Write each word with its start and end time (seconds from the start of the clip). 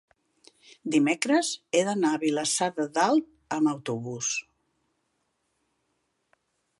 dimecres 0.95 1.49
he 1.79 1.83
d'anar 1.89 2.13
a 2.17 2.21
Vilassar 2.23 2.69
de 2.79 2.87
Dalt 2.97 3.29
amb 3.59 3.73
autobús. 3.73 4.33